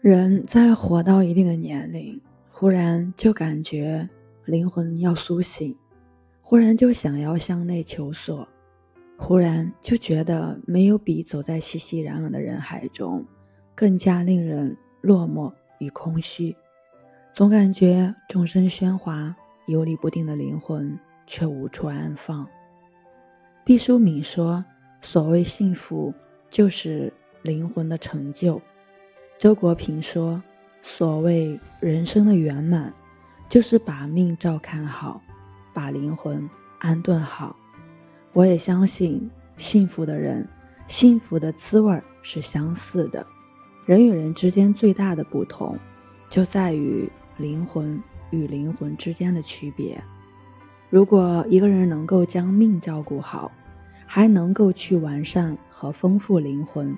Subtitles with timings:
[0.00, 4.08] 人在活到一定的年龄，忽然就感觉
[4.44, 5.76] 灵魂要苏醒，
[6.40, 8.46] 忽然就想要向内求索，
[9.16, 13.26] 忽然就觉得没有比走在熙熙攘攘的人海中
[13.74, 16.54] 更加令人落寞与空虚。
[17.34, 19.34] 总感觉众生喧哗，
[19.66, 20.96] 游离不定的灵魂
[21.26, 22.46] 却无处安放。
[23.64, 24.64] 毕淑敏说
[25.02, 26.14] ：“所谓幸福，
[26.48, 27.12] 就是
[27.42, 28.62] 灵魂的成就。”
[29.38, 30.42] 周国平说
[30.82, 32.92] ：“所谓人生的圆满，
[33.48, 35.22] 就是把命照看好，
[35.72, 37.54] 把灵魂安顿好。”
[38.34, 40.44] 我也相信，幸福的人，
[40.88, 43.24] 幸福的滋味是相似的。
[43.86, 45.78] 人与人之间最大的不同，
[46.28, 50.02] 就在于灵魂与灵魂之间的区别。
[50.90, 53.52] 如果一个人能够将命照顾好，
[54.04, 56.92] 还能够去完善和丰富灵魂。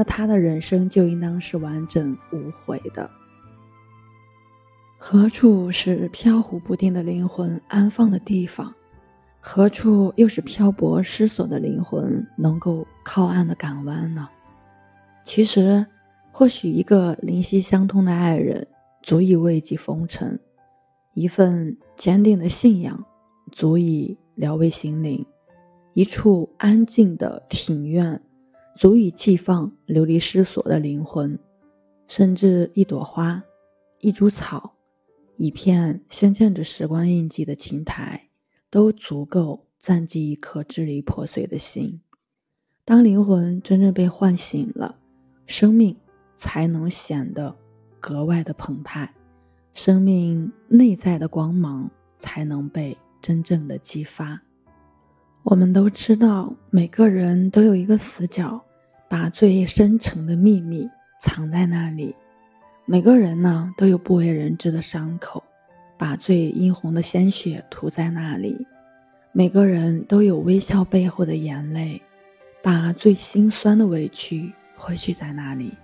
[0.00, 3.10] 那他的人生就应当是完整无悔的。
[4.96, 8.74] 何处是飘忽不定的灵魂安放的地方？
[9.40, 14.26] 何处又是漂泊失所的灵魂能够靠岸的港湾呢？
[15.26, 15.84] 其实，
[16.32, 18.66] 或许一个灵犀相通的爱人
[19.02, 20.40] 足以慰藉风尘，
[21.12, 23.04] 一份坚定的信仰
[23.52, 25.26] 足以疗慰心灵，
[25.92, 28.18] 一处安静的庭院。
[28.80, 31.38] 足以寄放流离失所的灵魂，
[32.08, 33.44] 甚至一朵花、
[33.98, 34.72] 一株草、
[35.36, 38.30] 一片镶嵌着时光印记的青苔，
[38.70, 42.00] 都足够暂寄一颗支离破碎的心。
[42.86, 44.96] 当灵魂真正被唤醒了，
[45.44, 45.94] 生命
[46.38, 47.54] 才能显得
[48.00, 49.14] 格外的澎湃，
[49.74, 54.40] 生命内在的光芒才能被真正的激发。
[55.42, 58.58] 我们都知道，每个人都有一个死角，
[59.10, 60.88] 把最深沉的秘密
[61.20, 62.14] 藏在那里。
[62.86, 65.42] 每个人呢，都有不为人知的伤口，
[65.98, 68.64] 把最殷红的鲜血涂在那里。
[69.32, 72.00] 每个人都有微笑背后的眼泪，
[72.62, 75.74] 把最心酸的委屈汇聚在那里。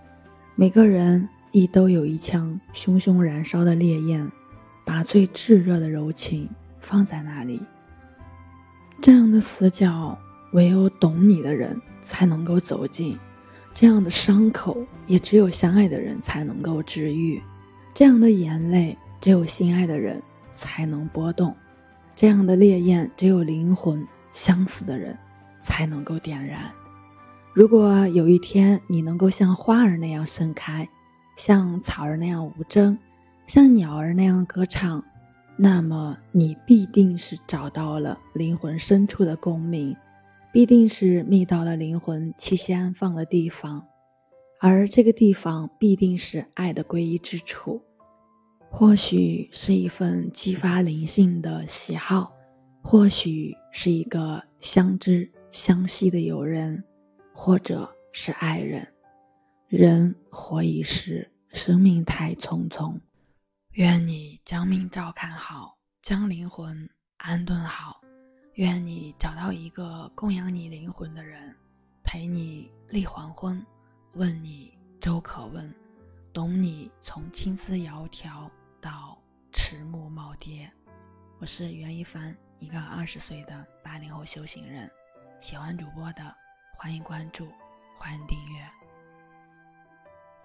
[0.54, 4.30] 每个人亦都有一腔熊熊燃烧的烈焰，
[4.84, 7.60] 把最炙热的柔情放在那里。
[9.02, 10.16] 这样的死角，
[10.56, 13.14] 唯有懂你的人才能够走进；
[13.74, 17.38] 这样的伤口，也只有相爱的人才能够治愈；
[17.92, 20.22] 这样的眼泪，只有心爱的人
[20.54, 21.52] 才能波动；
[22.14, 24.02] 这样的烈焰，只有灵魂
[24.32, 25.14] 相似的人
[25.60, 26.70] 才能够点燃。
[27.52, 30.88] 如果有一天你能够像花儿那样盛开，
[31.36, 32.96] 像草儿那样无争，
[33.46, 35.04] 像鸟儿那样歌唱。
[35.58, 39.94] 那么你必定是找到了灵魂深处的共鸣，
[40.56, 43.86] 必定是觅到了灵魂栖息安放的地方，
[44.58, 47.84] 而这个地方必定是爱的归依之处。
[48.70, 52.32] 或许是一份激发灵性的喜好，
[52.80, 56.82] 或许是一个相知相惜的友人，
[57.34, 58.88] 或者是爱人。
[59.68, 62.98] 人活一世，生命太匆匆。
[63.72, 68.05] 愿你将命照看好，将灵魂安顿好。
[68.56, 71.54] 愿你找到一个供养你灵魂的人，
[72.02, 73.62] 陪你立黄昏，
[74.14, 75.70] 问你粥可温，
[76.32, 78.50] 懂你从青丝窈窕
[78.80, 79.18] 到
[79.52, 80.66] 迟暮耄耋。
[81.38, 84.90] 我是袁一凡，一个二十岁的八零后修行人。
[85.38, 86.34] 喜欢主播的，
[86.78, 87.46] 欢迎关注，
[87.98, 88.85] 欢迎订阅。